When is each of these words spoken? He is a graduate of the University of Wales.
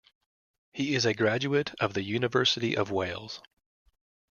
He 0.73 0.95
is 0.95 1.05
a 1.05 1.13
graduate 1.13 1.75
of 1.79 1.93
the 1.93 2.01
University 2.01 2.75
of 2.75 2.89
Wales. 2.89 3.39